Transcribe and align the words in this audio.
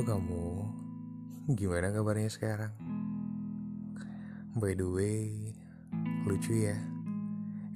Kamu, 0.00 0.64
gimana 1.52 1.92
kabarnya 1.92 2.32
sekarang? 2.32 2.72
By 4.56 4.72
the 4.72 4.88
way, 4.88 5.52
lucu 6.24 6.64
ya. 6.64 6.80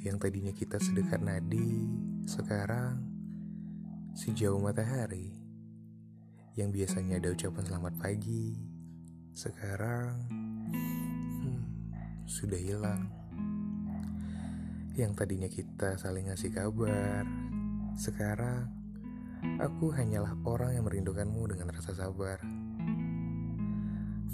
Yang 0.01 0.17
tadinya 0.25 0.53
kita 0.57 0.81
sedekat 0.81 1.21
nadi, 1.21 1.84
sekarang 2.25 3.05
sejauh 4.16 4.57
matahari. 4.57 5.37
Yang 6.57 6.71
biasanya 6.80 7.21
ada 7.21 7.37
ucapan 7.37 7.65
selamat 7.69 7.95
pagi, 8.01 8.56
sekarang 9.37 10.16
hmm, 10.73 11.62
sudah 12.25 12.56
hilang. 12.56 13.12
Yang 14.97 15.12
tadinya 15.12 15.51
kita 15.52 16.01
saling 16.01 16.33
ngasih 16.33 16.56
kabar, 16.56 17.29
sekarang 18.01 18.84
Aku 19.45 19.93
hanyalah 19.93 20.33
orang 20.48 20.73
yang 20.73 20.84
merindukanmu 20.89 21.45
dengan 21.52 21.69
rasa 21.69 21.93
sabar. 21.93 22.41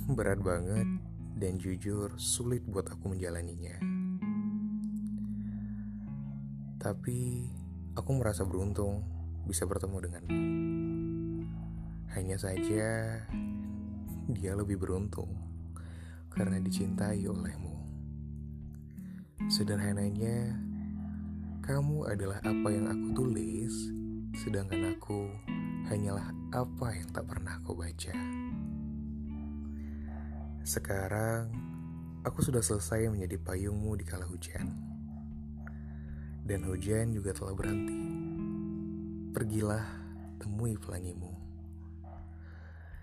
Berat 0.06 0.38
banget 0.38 0.86
dan 1.34 1.58
jujur 1.58 2.14
sulit 2.14 2.62
buat 2.62 2.86
aku 2.86 3.10
menjalaninya. 3.10 3.74
Tapi 6.78 7.18
aku 7.98 8.10
merasa 8.14 8.46
beruntung 8.46 9.02
bisa 9.50 9.66
bertemu 9.66 9.96
denganmu. 9.98 10.40
Hanya 12.14 12.38
saja 12.38 13.18
dia 14.30 14.52
lebih 14.54 14.78
beruntung 14.78 15.34
karena 16.30 16.62
dicintai 16.62 17.26
olehmu. 17.26 17.74
Sederhananya, 19.50 20.54
kamu 21.66 22.06
adalah 22.06 22.38
apa 22.46 22.68
yang 22.70 22.86
aku 22.86 23.06
tulis 23.10 23.49
sedangkan 24.40 24.96
aku 24.96 25.28
hanyalah 25.92 26.32
apa 26.48 26.96
yang 26.96 27.12
tak 27.12 27.28
pernah 27.28 27.60
kau 27.60 27.76
baca. 27.76 28.16
Sekarang, 30.64 31.52
aku 32.24 32.40
sudah 32.40 32.64
selesai 32.64 33.12
menjadi 33.12 33.36
payungmu 33.36 34.00
di 34.00 34.04
kala 34.08 34.24
hujan. 34.24 34.80
Dan 36.40 36.64
hujan 36.64 37.12
juga 37.12 37.36
telah 37.36 37.52
berhenti. 37.52 38.00
Pergilah 39.36 39.84
temui 40.40 40.72
pelangimu. 40.80 41.36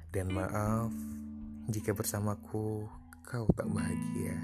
Dan 0.09 0.33
maaf 0.33 0.89
jika 1.69 1.93
bersamaku 1.93 2.89
kau 3.21 3.45
tak 3.53 3.69
bahagia. 3.69 4.41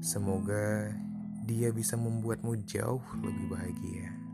Semoga 0.00 0.88
dia 1.44 1.68
bisa 1.68 2.00
membuatmu 2.00 2.64
jauh 2.64 3.04
lebih 3.20 3.46
bahagia. 3.52 4.29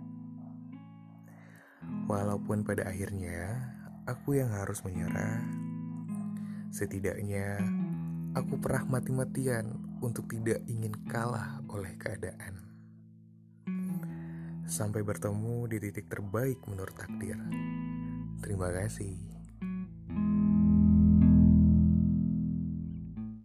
Walaupun 2.07 2.63
pada 2.63 2.87
akhirnya 2.87 3.67
aku 4.07 4.39
yang 4.39 4.51
harus 4.55 4.83
menyerah, 4.87 5.43
setidaknya 6.71 7.59
aku 8.39 8.57
pernah 8.63 8.99
mati-matian 8.99 9.99
untuk 9.99 10.31
tidak 10.31 10.63
ingin 10.71 10.95
kalah 11.11 11.61
oleh 11.67 11.93
keadaan. 11.99 12.63
Sampai 14.67 15.03
bertemu 15.03 15.67
di 15.71 15.79
titik 15.79 16.11
terbaik 16.11 16.63
menurut 16.67 16.95
takdir. 16.95 17.39
Terima 18.43 18.71
kasih. 18.71 19.36